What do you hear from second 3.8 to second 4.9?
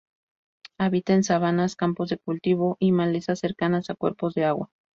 a cuerpos de agua.